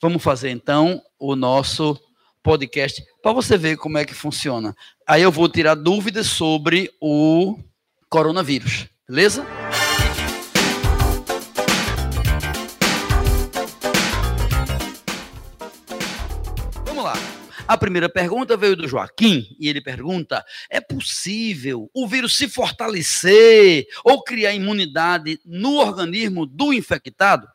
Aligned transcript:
Vamos 0.00 0.22
fazer 0.22 0.50
então 0.50 1.02
o 1.18 1.34
nosso 1.34 2.00
podcast 2.40 3.02
para 3.20 3.32
você 3.32 3.58
ver 3.58 3.76
como 3.76 3.98
é 3.98 4.04
que 4.04 4.14
funciona. 4.14 4.72
Aí 5.04 5.22
eu 5.22 5.32
vou 5.32 5.48
tirar 5.48 5.74
dúvidas 5.74 6.28
sobre 6.28 6.88
o 7.00 7.58
coronavírus, 8.08 8.86
beleza? 9.08 9.44
Vamos 16.84 17.02
lá. 17.02 17.14
A 17.66 17.76
primeira 17.76 18.08
pergunta 18.08 18.56
veio 18.56 18.76
do 18.76 18.86
Joaquim 18.86 19.48
e 19.58 19.68
ele 19.68 19.80
pergunta: 19.80 20.44
é 20.70 20.80
possível 20.80 21.90
o 21.92 22.06
vírus 22.06 22.36
se 22.36 22.48
fortalecer 22.48 23.84
ou 24.04 24.22
criar 24.22 24.54
imunidade 24.54 25.40
no 25.44 25.74
organismo 25.74 26.46
do 26.46 26.72
infectado? 26.72 27.48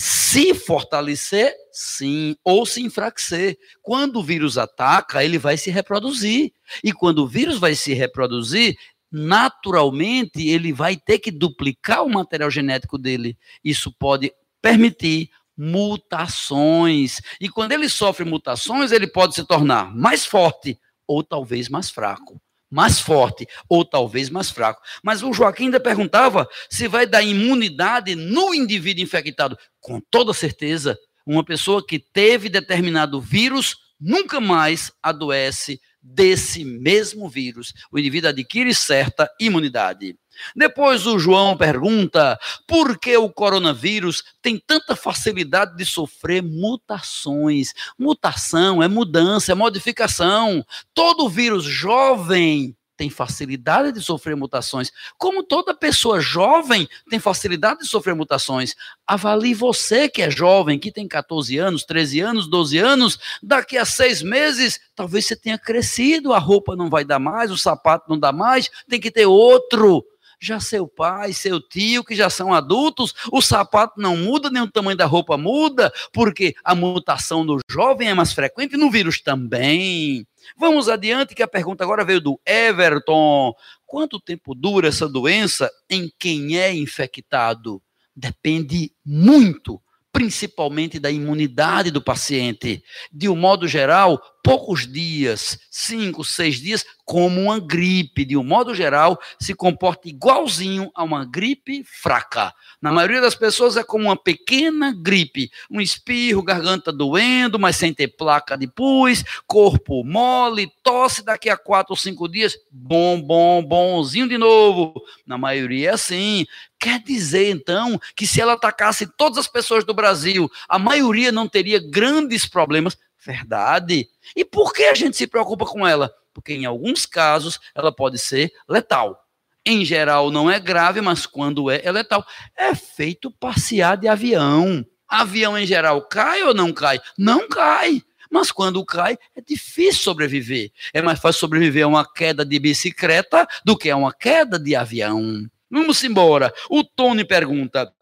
Se 0.00 0.54
fortalecer, 0.54 1.52
sim, 1.72 2.36
ou 2.44 2.64
se 2.64 2.80
enfraquecer. 2.80 3.58
Quando 3.82 4.20
o 4.20 4.22
vírus 4.22 4.56
ataca, 4.56 5.24
ele 5.24 5.38
vai 5.38 5.56
se 5.56 5.70
reproduzir. 5.70 6.52
E 6.84 6.92
quando 6.92 7.24
o 7.24 7.26
vírus 7.26 7.58
vai 7.58 7.74
se 7.74 7.92
reproduzir, 7.94 8.76
naturalmente 9.10 10.46
ele 10.46 10.72
vai 10.72 10.96
ter 10.96 11.18
que 11.18 11.32
duplicar 11.32 12.04
o 12.04 12.08
material 12.08 12.48
genético 12.48 12.96
dele. 12.96 13.36
Isso 13.64 13.92
pode 13.92 14.32
permitir 14.62 15.30
mutações. 15.56 17.20
E 17.40 17.48
quando 17.48 17.72
ele 17.72 17.88
sofre 17.88 18.24
mutações, 18.24 18.92
ele 18.92 19.08
pode 19.08 19.34
se 19.34 19.44
tornar 19.44 19.92
mais 19.92 20.24
forte 20.24 20.78
ou 21.08 21.24
talvez 21.24 21.68
mais 21.68 21.90
fraco 21.90 22.40
mais 22.70 23.00
forte 23.00 23.46
ou 23.68 23.84
talvez 23.84 24.30
mais 24.30 24.50
fraco. 24.50 24.82
Mas 25.02 25.22
o 25.22 25.32
Joaquim 25.32 25.64
ainda 25.64 25.80
perguntava 25.80 26.48
se 26.68 26.88
vai 26.88 27.06
dar 27.06 27.22
imunidade 27.22 28.14
no 28.14 28.54
indivíduo 28.54 29.02
infectado. 29.02 29.58
Com 29.80 30.00
toda 30.00 30.32
certeza, 30.34 30.98
uma 31.26 31.44
pessoa 31.44 31.84
que 31.84 31.98
teve 31.98 32.48
determinado 32.48 33.20
vírus 33.20 33.76
nunca 34.00 34.40
mais 34.40 34.92
adoece 35.02 35.80
desse 36.00 36.64
mesmo 36.64 37.28
vírus. 37.28 37.72
O 37.90 37.98
indivíduo 37.98 38.30
adquire 38.30 38.74
certa 38.74 39.28
imunidade. 39.40 40.16
Depois 40.54 41.06
o 41.06 41.18
João 41.18 41.56
pergunta 41.56 42.38
por 42.66 42.98
que 42.98 43.16
o 43.16 43.28
coronavírus 43.28 44.22
tem 44.40 44.56
tanta 44.64 44.94
facilidade 44.94 45.76
de 45.76 45.84
sofrer 45.84 46.42
mutações. 46.42 47.72
Mutação 47.98 48.82
é 48.82 48.86
mudança, 48.88 49.52
é 49.52 49.54
modificação. 49.54 50.64
Todo 50.94 51.28
vírus 51.28 51.64
jovem 51.64 52.76
tem 52.98 53.08
facilidade 53.08 53.92
de 53.92 54.02
sofrer 54.02 54.36
mutações. 54.36 54.90
Como 55.16 55.44
toda 55.44 55.72
pessoa 55.72 56.20
jovem 56.20 56.88
tem 57.08 57.20
facilidade 57.20 57.80
de 57.80 57.86
sofrer 57.86 58.14
mutações. 58.14 58.74
Avalie 59.06 59.54
você 59.54 60.08
que 60.08 60.20
é 60.20 60.30
jovem, 60.30 60.80
que 60.80 60.90
tem 60.90 61.06
14 61.06 61.56
anos, 61.56 61.84
13 61.84 62.20
anos, 62.20 62.50
12 62.50 62.76
anos, 62.76 63.18
daqui 63.40 63.78
a 63.78 63.84
seis 63.84 64.20
meses, 64.20 64.80
talvez 64.96 65.26
você 65.26 65.36
tenha 65.36 65.56
crescido, 65.56 66.34
a 66.34 66.38
roupa 66.38 66.74
não 66.74 66.90
vai 66.90 67.04
dar 67.04 67.20
mais, 67.20 67.52
o 67.52 67.56
sapato 67.56 68.10
não 68.10 68.18
dá 68.18 68.32
mais, 68.32 68.68
tem 68.88 69.00
que 69.00 69.12
ter 69.12 69.26
outro. 69.26 70.04
Já 70.40 70.60
seu 70.60 70.86
pai, 70.86 71.32
seu 71.32 71.60
tio, 71.60 72.04
que 72.04 72.14
já 72.14 72.30
são 72.30 72.54
adultos, 72.54 73.14
o 73.32 73.42
sapato 73.42 74.00
não 74.00 74.16
muda, 74.16 74.50
nem 74.50 74.62
o 74.62 74.70
tamanho 74.70 74.96
da 74.96 75.06
roupa 75.06 75.36
muda, 75.36 75.92
porque 76.12 76.54
a 76.62 76.74
mutação 76.74 77.42
no 77.42 77.58
jovem 77.70 78.08
é 78.08 78.14
mais 78.14 78.32
frequente 78.32 78.76
no 78.76 78.90
vírus 78.90 79.20
também. 79.20 80.26
Vamos 80.56 80.88
adiante, 80.88 81.34
que 81.34 81.42
a 81.42 81.48
pergunta 81.48 81.84
agora 81.84 82.04
veio 82.04 82.20
do 82.20 82.40
Everton. 82.46 83.52
Quanto 83.86 84.20
tempo 84.20 84.54
dura 84.54 84.88
essa 84.88 85.08
doença 85.08 85.70
em 85.88 86.10
quem 86.18 86.58
é 86.58 86.72
infectado? 86.74 87.82
Depende 88.14 88.92
muito, 89.04 89.80
principalmente 90.12 90.98
da 90.98 91.10
imunidade 91.10 91.90
do 91.90 92.02
paciente. 92.02 92.82
De 93.12 93.28
um 93.28 93.36
modo 93.36 93.68
geral, 93.68 94.20
poucos 94.42 94.90
dias, 94.90 95.58
cinco, 95.70 96.24
seis 96.24 96.56
dias, 96.56 96.84
como 97.04 97.42
uma 97.42 97.58
gripe, 97.58 98.24
de 98.24 98.36
um 98.36 98.42
modo 98.42 98.74
geral, 98.74 99.18
se 99.38 99.54
comporta 99.54 100.08
igualzinho 100.08 100.90
a 100.94 101.02
uma 101.02 101.24
gripe 101.24 101.84
fraca. 101.84 102.54
Na 102.80 102.92
maioria 102.92 103.20
das 103.20 103.34
pessoas 103.34 103.76
é 103.76 103.84
como 103.84 104.04
uma 104.04 104.16
pequena 104.16 104.92
gripe, 104.92 105.50
um 105.70 105.80
espirro, 105.80 106.42
garganta 106.42 106.92
doendo, 106.92 107.58
mas 107.58 107.76
sem 107.76 107.92
ter 107.92 108.08
placa 108.08 108.56
de 108.56 108.66
pus, 108.66 109.24
corpo 109.46 110.04
mole, 110.04 110.70
tosse 110.82 111.24
daqui 111.24 111.50
a 111.50 111.56
quatro 111.56 111.92
ou 111.92 111.96
cinco 111.96 112.28
dias, 112.28 112.56
bom, 112.70 113.20
bom, 113.20 113.62
bonzinho 113.62 114.28
de 114.28 114.38
novo. 114.38 114.94
Na 115.26 115.36
maioria 115.36 115.90
é 115.90 115.92
assim. 115.94 116.46
Quer 116.78 117.02
dizer, 117.02 117.50
então, 117.50 118.00
que 118.14 118.26
se 118.26 118.40
ela 118.40 118.52
atacasse 118.52 119.06
todas 119.16 119.38
as 119.38 119.48
pessoas 119.48 119.84
do 119.84 119.92
Brasil, 119.92 120.48
a 120.68 120.78
maioria 120.78 121.32
não 121.32 121.48
teria 121.48 121.80
grandes 121.80 122.46
problemas? 122.46 122.96
Verdade. 123.24 124.08
E 124.36 124.44
por 124.44 124.72
que 124.72 124.84
a 124.84 124.94
gente 124.94 125.16
se 125.16 125.26
preocupa 125.26 125.66
com 125.66 125.86
ela? 125.86 126.12
Porque 126.32 126.54
em 126.54 126.64
alguns 126.64 127.04
casos 127.04 127.58
ela 127.74 127.90
pode 127.90 128.18
ser 128.18 128.52
letal. 128.68 129.24
Em 129.66 129.84
geral 129.84 130.30
não 130.30 130.48
é 130.48 130.60
grave, 130.60 131.00
mas 131.00 131.26
quando 131.26 131.68
é, 131.68 131.80
é 131.82 131.90
letal. 131.90 132.24
É 132.56 132.74
feito 132.74 133.30
passear 133.30 133.96
de 133.96 134.06
avião. 134.06 134.86
Avião 135.08 135.58
em 135.58 135.66
geral 135.66 136.02
cai 136.02 136.42
ou 136.44 136.54
não 136.54 136.72
cai? 136.72 137.00
Não 137.18 137.48
cai. 137.48 138.02
Mas 138.30 138.52
quando 138.52 138.84
cai, 138.84 139.18
é 139.34 139.40
difícil 139.40 140.02
sobreviver. 140.02 140.70
É 140.92 141.02
mais 141.02 141.18
fácil 141.18 141.40
sobreviver 141.40 141.84
a 141.84 141.88
uma 141.88 142.10
queda 142.10 142.44
de 142.44 142.58
bicicleta 142.58 143.48
do 143.64 143.76
que 143.76 143.90
a 143.90 143.96
uma 143.96 144.12
queda 144.12 144.58
de 144.58 144.76
avião. 144.76 145.48
Vamos 145.70 146.02
embora. 146.04 146.52
O 146.70 146.82
Tony 146.82 147.24
pergunta: 147.24 147.92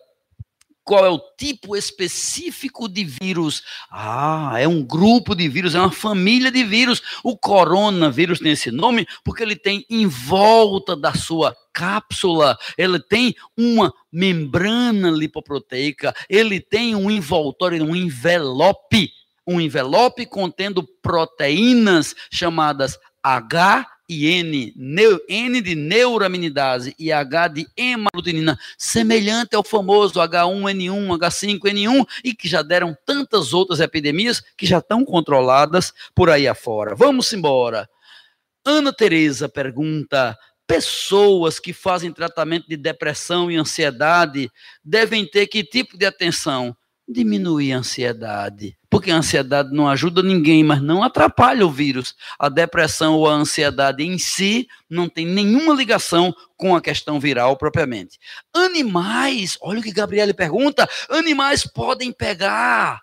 qual 0.86 1.04
é 1.04 1.10
o 1.10 1.20
tipo 1.36 1.76
específico 1.76 2.88
de 2.88 3.04
vírus. 3.04 3.64
Ah, 3.90 4.54
é 4.56 4.68
um 4.68 4.84
grupo 4.84 5.34
de 5.34 5.48
vírus, 5.48 5.74
é 5.74 5.80
uma 5.80 5.90
família 5.90 6.48
de 6.48 6.62
vírus. 6.62 7.02
O 7.24 7.36
coronavírus 7.36 8.38
tem 8.38 8.52
esse 8.52 8.70
nome 8.70 9.04
porque 9.24 9.42
ele 9.42 9.56
tem 9.56 9.84
em 9.90 10.06
volta 10.06 10.94
da 10.94 11.12
sua 11.12 11.56
cápsula, 11.72 12.56
ele 12.78 13.00
tem 13.00 13.34
uma 13.58 13.92
membrana 14.12 15.10
lipoproteica, 15.10 16.14
ele 16.30 16.60
tem 16.60 16.94
um 16.94 17.10
envoltório, 17.10 17.82
um 17.82 17.96
envelope, 17.96 19.10
um 19.44 19.60
envelope 19.60 20.24
contendo 20.24 20.86
proteínas 21.02 22.14
chamadas 22.30 22.96
H 23.24 23.95
e 24.08 24.26
N, 24.26 24.72
N 25.28 25.60
de 25.60 25.74
neuraminidase 25.74 26.94
e 26.98 27.10
H 27.10 27.48
de 27.48 27.66
hemaglutinina, 27.76 28.58
semelhante 28.78 29.56
ao 29.56 29.64
famoso 29.64 30.20
H1N1, 30.20 31.18
H5N1 31.18 32.06
e 32.24 32.34
que 32.34 32.48
já 32.48 32.62
deram 32.62 32.96
tantas 33.04 33.52
outras 33.52 33.80
epidemias 33.80 34.42
que 34.56 34.66
já 34.66 34.78
estão 34.78 35.04
controladas 35.04 35.92
por 36.14 36.30
aí 36.30 36.46
afora. 36.46 36.94
Vamos 36.94 37.32
embora. 37.32 37.88
Ana 38.64 38.92
Teresa 38.92 39.48
pergunta: 39.48 40.36
pessoas 40.66 41.58
que 41.58 41.72
fazem 41.72 42.12
tratamento 42.12 42.68
de 42.68 42.76
depressão 42.76 43.50
e 43.50 43.56
ansiedade 43.56 44.50
devem 44.84 45.26
ter 45.26 45.46
que 45.46 45.64
tipo 45.64 45.96
de 45.96 46.06
atenção? 46.06 46.76
Diminuir 47.08 47.72
a 47.72 47.78
ansiedade 47.78 48.76
porque 48.96 49.10
a 49.10 49.16
ansiedade 49.16 49.74
não 49.74 49.86
ajuda 49.86 50.22
ninguém, 50.22 50.64
mas 50.64 50.80
não 50.80 51.02
atrapalha 51.02 51.66
o 51.66 51.70
vírus. 51.70 52.14
A 52.38 52.48
depressão 52.48 53.12
ou 53.12 53.28
a 53.28 53.34
ansiedade 53.34 54.02
em 54.02 54.16
si 54.16 54.66
não 54.88 55.06
tem 55.06 55.26
nenhuma 55.26 55.74
ligação 55.74 56.34
com 56.56 56.74
a 56.74 56.80
questão 56.80 57.20
viral 57.20 57.58
propriamente. 57.58 58.18
Animais, 58.54 59.58
olha 59.60 59.80
o 59.80 59.82
que 59.82 59.92
Gabriele 59.92 60.32
pergunta: 60.32 60.88
animais 61.10 61.62
podem 61.66 62.10
pegar 62.10 63.02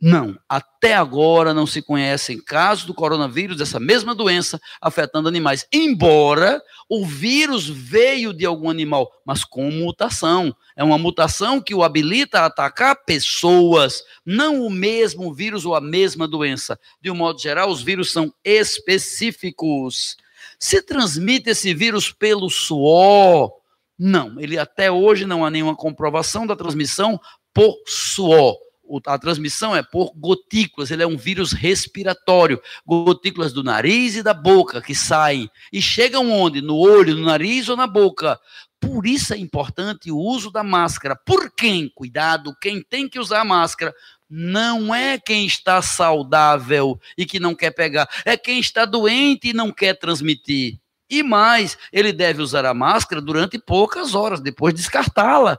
não, 0.00 0.38
até 0.48 0.94
agora 0.94 1.52
não 1.52 1.66
se 1.66 1.82
conhecem 1.82 2.40
casos 2.40 2.84
do 2.84 2.94
coronavírus, 2.94 3.56
dessa 3.56 3.80
mesma 3.80 4.14
doença, 4.14 4.60
afetando 4.80 5.26
animais. 5.26 5.66
Embora 5.72 6.62
o 6.88 7.04
vírus 7.04 7.68
veio 7.68 8.32
de 8.32 8.46
algum 8.46 8.70
animal, 8.70 9.10
mas 9.24 9.44
com 9.44 9.68
mutação. 9.72 10.54
É 10.76 10.84
uma 10.84 10.98
mutação 10.98 11.60
que 11.60 11.74
o 11.74 11.82
habilita 11.82 12.40
a 12.40 12.46
atacar 12.46 13.04
pessoas, 13.04 14.04
não 14.24 14.64
o 14.64 14.70
mesmo 14.70 15.34
vírus 15.34 15.66
ou 15.66 15.74
a 15.74 15.80
mesma 15.80 16.28
doença. 16.28 16.78
De 17.02 17.10
um 17.10 17.16
modo 17.16 17.40
geral, 17.40 17.68
os 17.68 17.82
vírus 17.82 18.12
são 18.12 18.32
específicos. 18.44 20.16
Se 20.60 20.80
transmite 20.80 21.50
esse 21.50 21.74
vírus 21.74 22.12
pelo 22.12 22.48
suor? 22.48 23.52
Não, 23.98 24.40
ele 24.40 24.56
até 24.56 24.92
hoje 24.92 25.26
não 25.26 25.44
há 25.44 25.50
nenhuma 25.50 25.74
comprovação 25.74 26.46
da 26.46 26.54
transmissão 26.54 27.20
por 27.52 27.74
suor 27.84 28.67
a 29.06 29.18
transmissão 29.18 29.74
é 29.74 29.82
por 29.82 30.12
gotículas, 30.14 30.90
ele 30.90 31.02
é 31.02 31.06
um 31.06 31.16
vírus 31.16 31.52
respiratório, 31.52 32.60
gotículas 32.86 33.52
do 33.52 33.62
nariz 33.62 34.16
e 34.16 34.22
da 34.22 34.34
boca 34.34 34.80
que 34.80 34.94
saem 34.94 35.50
e 35.72 35.80
chegam 35.80 36.30
onde? 36.30 36.60
No 36.60 36.76
olho, 36.76 37.14
no 37.14 37.26
nariz 37.26 37.68
ou 37.68 37.76
na 37.76 37.86
boca. 37.86 38.38
Por 38.80 39.06
isso 39.06 39.34
é 39.34 39.36
importante 39.36 40.10
o 40.10 40.18
uso 40.18 40.50
da 40.50 40.62
máscara. 40.62 41.16
Por 41.16 41.50
quem? 41.50 41.90
Cuidado, 41.94 42.54
quem 42.60 42.82
tem 42.82 43.08
que 43.08 43.18
usar 43.18 43.40
a 43.40 43.44
máscara 43.44 43.92
não 44.30 44.94
é 44.94 45.18
quem 45.18 45.46
está 45.46 45.80
saudável 45.80 47.00
e 47.16 47.24
que 47.24 47.40
não 47.40 47.54
quer 47.54 47.70
pegar, 47.70 48.08
é 48.24 48.36
quem 48.36 48.60
está 48.60 48.84
doente 48.84 49.48
e 49.48 49.52
não 49.52 49.72
quer 49.72 49.94
transmitir. 49.94 50.78
E 51.10 51.22
mais, 51.22 51.78
ele 51.90 52.12
deve 52.12 52.42
usar 52.42 52.66
a 52.66 52.74
máscara 52.74 53.22
durante 53.22 53.58
poucas 53.58 54.14
horas, 54.14 54.40
depois 54.40 54.74
descartá-la 54.74 55.58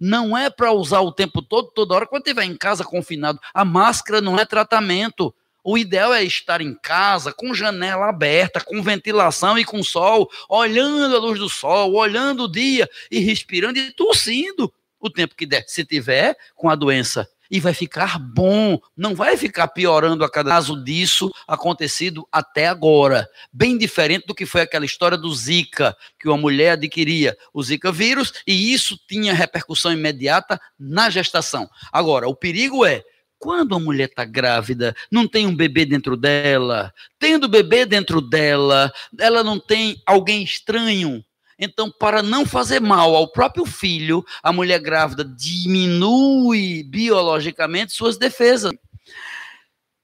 Não 0.00 0.36
é 0.36 0.48
para 0.48 0.72
usar 0.72 1.00
o 1.00 1.12
tempo 1.12 1.42
todo, 1.42 1.70
toda 1.70 1.94
hora, 1.94 2.06
quando 2.06 2.22
estiver 2.26 2.44
em 2.44 2.56
casa 2.56 2.84
confinado. 2.84 3.40
A 3.52 3.64
máscara 3.64 4.20
não 4.20 4.38
é 4.38 4.44
tratamento. 4.44 5.34
O 5.64 5.76
ideal 5.76 6.14
é 6.14 6.22
estar 6.22 6.60
em 6.60 6.74
casa 6.74 7.32
com 7.32 7.52
janela 7.52 8.08
aberta, 8.08 8.60
com 8.60 8.82
ventilação 8.82 9.58
e 9.58 9.64
com 9.64 9.82
sol, 9.82 10.30
olhando 10.48 11.16
a 11.16 11.18
luz 11.18 11.38
do 11.38 11.48
sol, 11.48 11.92
olhando 11.94 12.44
o 12.44 12.50
dia 12.50 12.88
e 13.10 13.18
respirando 13.18 13.78
e 13.78 13.92
tossindo 13.92 14.72
o 15.00 15.10
tempo 15.10 15.34
que 15.34 15.46
der, 15.46 15.64
se 15.66 15.84
tiver 15.84 16.36
com 16.54 16.70
a 16.70 16.74
doença. 16.74 17.28
E 17.50 17.60
vai 17.60 17.72
ficar 17.72 18.18
bom, 18.18 18.78
não 18.96 19.14
vai 19.14 19.36
ficar 19.36 19.68
piorando 19.68 20.24
a 20.24 20.30
cada 20.30 20.50
caso 20.50 20.82
disso 20.82 21.32
acontecido 21.46 22.26
até 22.30 22.68
agora. 22.68 23.28
Bem 23.52 23.78
diferente 23.78 24.26
do 24.26 24.34
que 24.34 24.44
foi 24.44 24.60
aquela 24.60 24.84
história 24.84 25.16
do 25.16 25.34
Zika, 25.34 25.96
que 26.18 26.28
uma 26.28 26.36
mulher 26.36 26.72
adquiria 26.72 27.36
o 27.52 27.62
Zika 27.62 27.90
vírus 27.90 28.32
e 28.46 28.72
isso 28.72 28.98
tinha 29.08 29.32
repercussão 29.32 29.92
imediata 29.92 30.60
na 30.78 31.08
gestação. 31.08 31.68
Agora, 31.92 32.28
o 32.28 32.34
perigo 32.34 32.84
é 32.84 33.02
quando 33.38 33.74
a 33.74 33.80
mulher 33.80 34.08
está 34.08 34.24
grávida, 34.24 34.94
não 35.10 35.26
tem 35.26 35.46
um 35.46 35.54
bebê 35.54 35.86
dentro 35.86 36.16
dela, 36.16 36.92
tendo 37.18 37.48
bebê 37.48 37.86
dentro 37.86 38.20
dela, 38.20 38.92
ela 39.18 39.44
não 39.44 39.60
tem 39.60 40.02
alguém 40.04 40.42
estranho. 40.42 41.24
Então, 41.58 41.90
para 41.90 42.22
não 42.22 42.46
fazer 42.46 42.80
mal 42.80 43.16
ao 43.16 43.32
próprio 43.32 43.66
filho, 43.66 44.24
a 44.42 44.52
mulher 44.52 44.78
grávida 44.78 45.24
diminui 45.24 46.84
biologicamente 46.84 47.92
suas 47.92 48.16
defesas. 48.16 48.72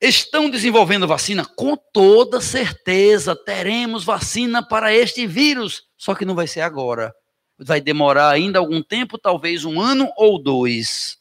Estão 0.01 0.51
desenvolvendo 0.51 1.07
vacina? 1.07 1.45
Com 1.45 1.77
toda 1.77 2.41
certeza, 2.41 3.37
teremos 3.37 4.05
vacina 4.05 4.63
para 4.67 4.93
este 4.93 5.27
vírus, 5.27 5.85
só 5.97 6.15
que 6.15 6.25
não 6.25 6.35
vai 6.35 6.47
ser 6.47 6.61
agora. 6.61 7.15
Vai 7.57 7.81
demorar 7.81 8.31
ainda 8.31 8.59
algum 8.59 8.83
tempo, 8.83 9.17
talvez 9.17 9.65
um 9.65 9.81
ano 9.81 10.11
ou 10.17 10.43
dois. 10.43 11.17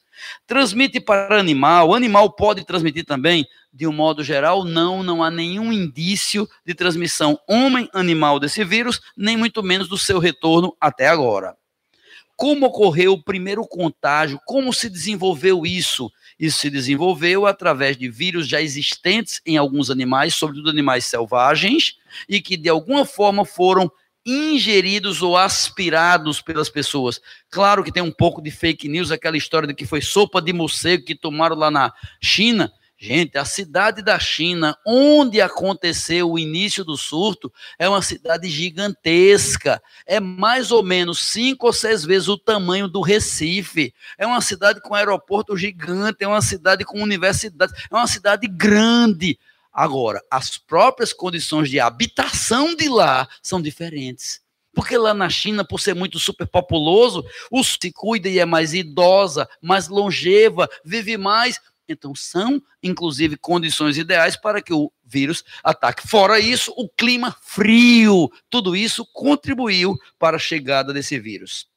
Transmite 0.46 1.00
para 1.00 1.40
animal, 1.40 1.90
o 1.90 1.96
animal 1.96 2.32
pode 2.32 2.66
transmitir 2.66 3.06
também? 3.06 3.48
De 3.72 3.88
um 3.88 3.92
modo 3.92 4.24
geral, 4.24 4.64
não, 4.64 5.02
não 5.02 5.24
há 5.24 5.32
nenhum 5.32 5.72
indício 5.72 6.48
de 6.66 6.74
transmissão 6.74 7.40
homem-animal 7.48 8.40
desse 8.40 8.64
vírus, 8.64 9.02
nem 9.18 9.36
muito 9.36 9.64
menos 9.64 9.88
do 9.88 9.98
seu 9.98 10.20
retorno 10.20 10.76
até 10.80 11.08
agora. 11.08 11.56
Como 12.36 12.66
ocorreu 12.66 13.14
o 13.14 13.24
primeiro 13.24 13.66
contágio? 13.66 14.40
Como 14.46 14.74
se 14.74 14.90
desenvolveu 14.90 15.66
isso? 15.66 16.12
Isso 16.40 16.60
se 16.60 16.70
desenvolveu 16.70 17.46
através 17.46 17.96
de 17.96 18.10
vírus 18.10 18.48
já 18.48 18.62
existentes 18.62 19.40
em 19.46 19.56
alguns 19.56 19.90
animais, 19.90 20.34
sobretudo 20.34 20.70
animais 20.70 21.06
selvagens, 21.06 21.98
e 22.28 22.42
que 22.42 22.58
de 22.58 22.70
alguma 22.70 23.06
forma 23.06 23.46
foram 23.46 23.92
ingeridos 24.26 25.22
ou 25.22 25.38
aspirados 25.38 26.42
pelas 26.42 26.70
pessoas. 26.70 27.20
Claro 27.50 27.84
que 27.84 27.92
tem 27.92 28.04
um 28.04 28.12
pouco 28.12 28.42
de 28.42 28.52
fake 28.52 28.88
news, 28.88 29.12
aquela 29.12 29.38
história 29.38 29.68
de 29.68 29.74
que 29.74 29.86
foi 29.86 30.02
sopa 30.02 30.42
de 30.42 30.54
morcego 30.54 31.06
que 31.06 31.16
tomaram 31.16 31.56
lá 31.56 31.70
na 31.70 31.94
China. 32.22 32.72
Gente, 33.04 33.38
a 33.38 33.44
cidade 33.44 34.02
da 34.02 34.18
China, 34.18 34.78
onde 34.88 35.42
aconteceu 35.42 36.32
o 36.32 36.40
início 36.40 36.86
do 36.86 36.96
surto, 36.96 37.52
é 37.78 37.90
uma 37.90 38.02
cidade 38.02 38.50
gigantesca. 38.50 39.82
É 40.06 40.22
mais 40.22 40.72
ou 40.72 40.82
menos 40.82 41.20
cinco 41.20 41.68
ou 41.68 41.74
seis 41.74 42.06
vezes 42.06 42.30
o 42.30 42.38
tamanho 42.38 42.88
do 42.88 43.02
Recife. 43.02 43.94
É 44.18 44.26
uma 44.26 44.40
cidade 44.40 44.80
com 44.80 44.96
aeroporto 44.96 45.58
gigante, 45.58 46.24
é 46.24 46.28
uma 46.30 46.42
cidade 46.42 46.86
com 46.86 47.04
universidade, 47.04 47.74
é 47.92 47.94
uma 47.94 48.08
cidade 48.08 48.48
grande. 48.48 49.38
Agora, 49.74 50.22
as 50.30 50.58
próprias 50.58 51.12
condições 51.12 51.70
de 51.70 51.80
habitação 51.80 52.76
de 52.76 52.88
lá 52.88 53.28
são 53.42 53.60
diferentes. 53.60 54.40
Porque 54.74 54.98
lá 54.98 55.14
na 55.14 55.30
China, 55.30 55.66
por 55.66 55.80
ser 55.80 55.96
muito 55.96 56.20
superpopuloso, 56.20 57.24
o 57.52 57.64
se 57.64 57.92
cuida 57.92 58.30
e 58.30 58.40
é 58.40 58.46
mais 58.46 58.74
idosa, 58.74 59.48
mais 59.62 59.88
longeva, 59.88 60.70
vive 60.86 61.18
mais. 61.18 61.60
Então, 61.88 62.16
são, 62.16 62.62
inclusive, 62.82 63.36
condições 63.36 63.98
ideais 63.98 64.36
para 64.36 64.62
que 64.62 64.74
o 64.74 64.92
vírus 65.04 65.44
ataque. 65.64 66.08
Fora 66.08 66.40
isso, 66.40 66.72
o 66.76 66.88
clima 66.90 67.36
frio, 67.42 68.32
tudo 68.50 68.76
isso 68.76 69.06
contribuiu 69.12 69.98
para 70.18 70.38
a 70.38 70.40
chegada 70.40 70.94
desse 70.94 71.20
vírus. 71.20 71.68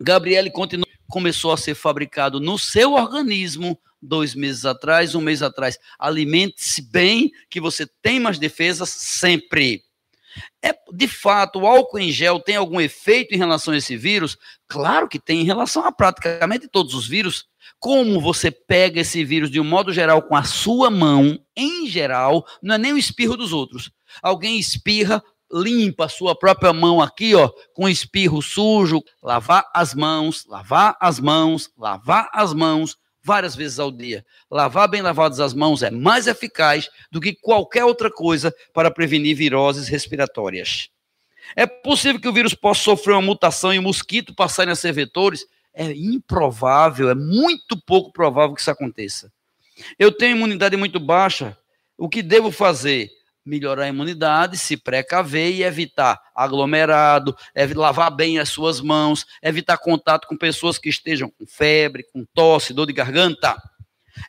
Gabriele 0.00 0.50
continua, 0.50 0.86
começou 1.08 1.52
a 1.52 1.56
ser 1.56 1.74
fabricado 1.74 2.40
no 2.40 2.58
seu 2.58 2.94
organismo 2.94 3.78
dois 4.02 4.34
meses 4.34 4.64
atrás, 4.64 5.14
um 5.14 5.20
mês 5.20 5.42
atrás. 5.42 5.78
Alimente-se 5.98 6.82
bem, 6.82 7.30
que 7.48 7.60
você 7.60 7.86
tem 8.02 8.18
mais 8.18 8.38
defesas 8.38 8.90
sempre. 8.90 9.82
É, 10.62 10.74
de 10.92 11.06
fato, 11.08 11.60
o 11.60 11.66
álcool 11.66 11.98
em 11.98 12.10
gel 12.10 12.40
tem 12.40 12.56
algum 12.56 12.80
efeito 12.80 13.34
em 13.34 13.38
relação 13.38 13.74
a 13.74 13.76
esse 13.76 13.96
vírus? 13.96 14.36
Claro 14.66 15.08
que 15.08 15.18
tem, 15.18 15.40
em 15.40 15.44
relação 15.44 15.84
a 15.84 15.92
praticamente 15.92 16.68
todos 16.68 16.94
os 16.94 17.06
vírus. 17.06 17.46
Como 17.78 18.20
você 18.20 18.50
pega 18.50 19.00
esse 19.00 19.24
vírus 19.24 19.50
de 19.50 19.60
um 19.60 19.64
modo 19.64 19.92
geral 19.92 20.22
com 20.22 20.36
a 20.36 20.44
sua 20.44 20.90
mão, 20.90 21.38
em 21.56 21.86
geral, 21.86 22.46
não 22.62 22.74
é 22.76 22.78
nem 22.78 22.92
o 22.92 22.98
espirro 22.98 23.36
dos 23.36 23.52
outros. 23.52 23.90
Alguém 24.22 24.58
espirra, 24.58 25.22
limpa 25.52 26.06
a 26.06 26.08
sua 26.08 26.34
própria 26.34 26.72
mão 26.72 27.00
aqui, 27.00 27.34
ó, 27.34 27.50
com 27.74 27.88
espirro 27.88 28.40
sujo, 28.40 29.02
lavar 29.22 29.68
as 29.74 29.94
mãos, 29.94 30.46
lavar 30.46 30.96
as 31.00 31.20
mãos, 31.20 31.70
lavar 31.76 32.30
as 32.32 32.54
mãos, 32.54 32.96
várias 33.22 33.54
vezes 33.54 33.78
ao 33.78 33.90
dia. 33.90 34.24
Lavar 34.50 34.88
bem 34.88 35.02
lavadas 35.02 35.40
as 35.40 35.54
mãos 35.54 35.82
é 35.82 35.90
mais 35.90 36.26
eficaz 36.26 36.88
do 37.10 37.20
que 37.20 37.34
qualquer 37.34 37.84
outra 37.84 38.10
coisa 38.10 38.54
para 38.72 38.90
prevenir 38.90 39.36
viroses 39.36 39.88
respiratórias. 39.88 40.88
É 41.56 41.66
possível 41.66 42.20
que 42.20 42.28
o 42.28 42.32
vírus 42.32 42.54
possa 42.54 42.82
sofrer 42.82 43.12
uma 43.12 43.22
mutação 43.22 43.72
e 43.72 43.78
o 43.78 43.82
mosquito 43.82 44.34
passarem 44.34 44.72
a 44.72 44.76
ser 44.76 44.92
vetores? 44.92 45.44
É 45.74 45.90
improvável, 45.92 47.08
é 47.10 47.14
muito 47.14 47.80
pouco 47.86 48.12
provável 48.12 48.54
que 48.54 48.60
isso 48.60 48.70
aconteça. 48.70 49.32
Eu 49.98 50.12
tenho 50.12 50.36
imunidade 50.36 50.76
muito 50.76 51.00
baixa. 51.00 51.56
O 51.96 52.08
que 52.08 52.22
devo 52.22 52.50
fazer? 52.50 53.10
Melhorar 53.44 53.84
a 53.84 53.88
imunidade, 53.88 54.56
se 54.56 54.76
precaver 54.76 55.50
e 55.52 55.62
evitar 55.62 56.20
aglomerado, 56.34 57.36
lavar 57.74 58.10
bem 58.10 58.38
as 58.38 58.48
suas 58.48 58.80
mãos, 58.80 59.26
evitar 59.42 59.78
contato 59.78 60.26
com 60.26 60.36
pessoas 60.36 60.78
que 60.78 60.88
estejam 60.88 61.30
com 61.30 61.46
febre, 61.46 62.04
com 62.12 62.24
tosse, 62.34 62.72
dor 62.72 62.86
de 62.86 62.92
garganta. 62.92 63.56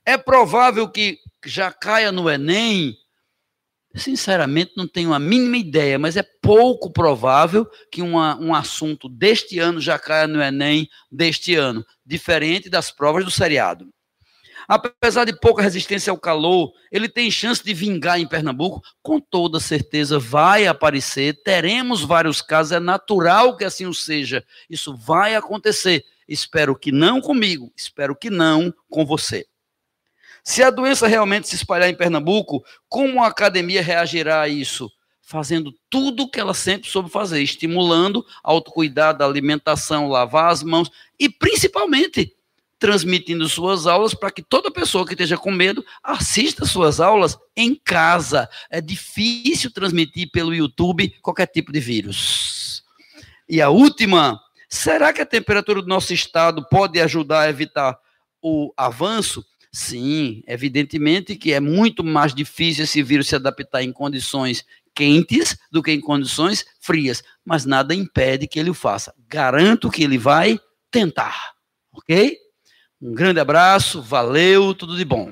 É 0.06 0.18
provável 0.18 0.89
que 0.89 1.19
já 1.45 1.71
caia 1.71 2.12
no 2.12 2.30
Enem? 2.30 2.95
Sinceramente, 3.95 4.71
não 4.75 4.88
tenho 4.88 5.13
a 5.13 5.19
mínima 5.19 5.57
ideia, 5.57 6.00
mas 6.00 6.18
é 6.18 6.24
pouco 6.42 6.92
provável 6.92 7.69
que 7.92 8.01
uma, 8.01 8.36
um 8.38 8.56
assunto 8.56 9.07
deste 9.07 9.59
ano 9.59 9.80
já 9.80 10.00
caia 10.00 10.25
no 10.25 10.42
Enem 10.42 10.89
deste 11.12 11.54
ano, 11.56 11.85
diferente 12.04 12.69
das 12.69 12.90
provas 12.90 13.23
do 13.23 13.30
seriado. 13.30 13.87
Apesar 14.67 15.25
de 15.25 15.37
pouca 15.39 15.61
resistência 15.61 16.11
ao 16.11 16.17
calor, 16.17 16.73
ele 16.91 17.09
tem 17.09 17.29
chance 17.29 17.63
de 17.63 17.73
vingar 17.73 18.19
em 18.19 18.27
Pernambuco? 18.27 18.81
Com 19.01 19.19
toda 19.19 19.59
certeza 19.59 20.19
vai 20.19 20.67
aparecer, 20.67 21.41
teremos 21.43 22.01
vários 22.01 22.41
casos, 22.41 22.71
é 22.71 22.79
natural 22.79 23.57
que 23.57 23.65
assim 23.65 23.85
o 23.85 23.93
seja. 23.93 24.43
Isso 24.69 24.95
vai 24.95 25.35
acontecer. 25.35 26.03
Espero 26.27 26.75
que 26.75 26.91
não 26.91 27.19
comigo, 27.19 27.71
espero 27.75 28.15
que 28.15 28.29
não 28.29 28.73
com 28.89 29.05
você. 29.05 29.45
Se 30.43 30.61
a 30.61 30.69
doença 30.69 31.07
realmente 31.07 31.47
se 31.47 31.55
espalhar 31.55 31.89
em 31.89 31.95
Pernambuco, 31.95 32.63
como 32.89 33.23
a 33.23 33.27
academia 33.27 33.81
reagirá 33.81 34.41
a 34.41 34.49
isso? 34.49 34.91
Fazendo 35.21 35.73
tudo 35.89 36.23
o 36.23 36.29
que 36.29 36.39
ela 36.39 36.53
sempre 36.53 36.89
soube 36.89 37.09
fazer, 37.09 37.41
estimulando 37.41 38.25
autocuidado, 38.43 39.23
alimentação, 39.23 40.09
lavar 40.09 40.51
as 40.51 40.61
mãos 40.61 40.91
e 41.17 41.29
principalmente 41.29 42.35
transmitindo 42.83 43.47
suas 43.47 43.87
aulas 43.87 44.13
para 44.13 44.30
que 44.30 44.42
toda 44.42 44.69
pessoa 44.69 45.06
que 45.06 45.13
esteja 45.13 45.37
com 45.37 45.49
medo 45.49 45.85
assista 46.04 46.66
suas 46.66 46.99
aulas 46.99 47.37
em 47.56 47.73
casa. 47.73 48.49
É 48.69 48.81
difícil 48.81 49.71
transmitir 49.71 50.30
pelo 50.33 50.54
YouTube 50.54 51.16
qualquer 51.21 51.47
tipo 51.47 51.71
de 51.71 51.80
vírus. 51.80 52.83
E 53.47 53.61
a 53.61 53.69
última, 53.69 54.37
será 54.68 55.13
que 55.13 55.21
a 55.21 55.25
temperatura 55.25 55.81
do 55.81 55.87
nosso 55.87 56.13
estado 56.13 56.68
pode 56.68 56.99
ajudar 56.99 57.44
a 57.44 57.49
evitar 57.49 57.97
o 58.42 58.73
avanço? 58.75 59.45
Sim, 59.71 60.44
evidentemente 60.45 61.37
que 61.37 61.54
é 61.54 61.61
muito 61.61 62.04
mais 62.04 62.35
difícil 62.35 62.83
esse 62.83 63.02
vírus 63.02 63.30
se 63.30 63.35
adaptar 63.37 63.81
em 63.81 63.94
condições 63.94 64.66
quentes 64.94 65.57
do 65.71 65.81
que 65.81 65.94
em 65.94 66.02
condições 66.02 66.66
frias, 66.81 67.23
mas 67.45 67.63
nada 67.63 67.95
impede 67.95 68.45
que 68.45 68.59
ele 68.59 68.71
o 68.71 68.73
faça. 68.73 69.13
Garanto 69.25 69.90
que 69.90 70.04
ele 70.04 70.18
vai 70.18 70.59
tentar, 70.92 71.54
ok? 71.94 72.43
Um 73.04 73.14
grande 73.14 73.38
abraço, 73.38 74.02
valeu, 74.02 74.74
tudo 74.74 74.95
de 74.95 75.04
bom. 75.04 75.30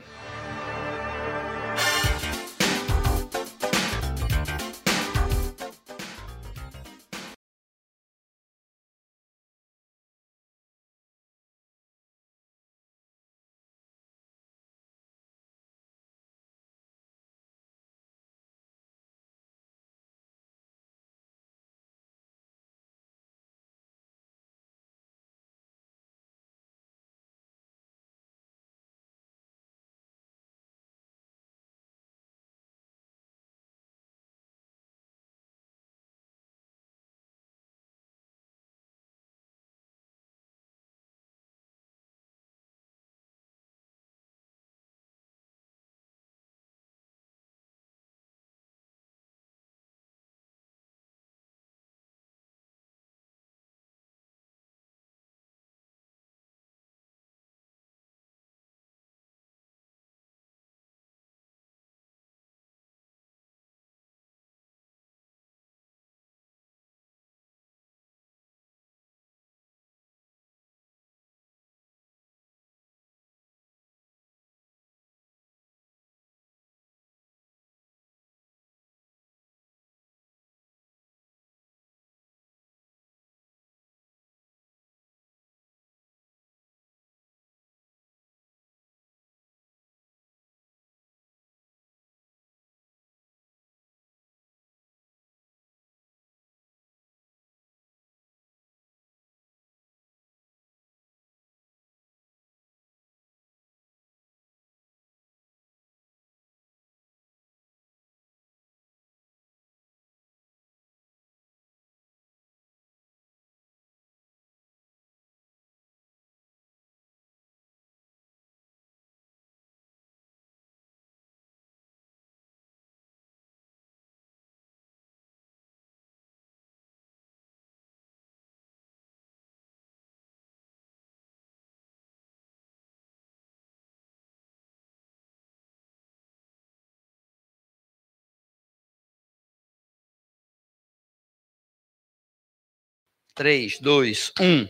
3, 143.36 143.70
2, 143.82 144.04
1. 144.40 144.70